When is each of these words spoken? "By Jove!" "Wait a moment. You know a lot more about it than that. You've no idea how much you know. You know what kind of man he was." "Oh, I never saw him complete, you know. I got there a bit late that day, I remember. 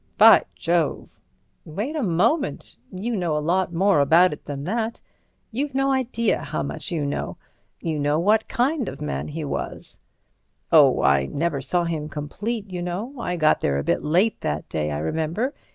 "By 0.17 0.45
Jove!" 0.55 1.09
"Wait 1.63 1.95
a 1.95 2.01
moment. 2.01 2.75
You 2.91 3.15
know 3.15 3.37
a 3.37 3.37
lot 3.37 3.71
more 3.71 3.99
about 3.99 4.33
it 4.33 4.45
than 4.45 4.63
that. 4.63 4.99
You've 5.51 5.75
no 5.75 5.91
idea 5.91 6.39
how 6.39 6.63
much 6.63 6.89
you 6.89 7.05
know. 7.05 7.37
You 7.81 7.99
know 7.99 8.19
what 8.19 8.47
kind 8.47 8.89
of 8.89 8.99
man 8.99 9.27
he 9.27 9.45
was." 9.45 10.01
"Oh, 10.71 11.03
I 11.03 11.27
never 11.27 11.61
saw 11.61 11.83
him 11.83 12.09
complete, 12.09 12.67
you 12.71 12.81
know. 12.81 13.13
I 13.19 13.35
got 13.35 13.61
there 13.61 13.77
a 13.77 13.83
bit 13.83 14.01
late 14.03 14.41
that 14.41 14.67
day, 14.69 14.89
I 14.89 14.97
remember. 14.97 15.53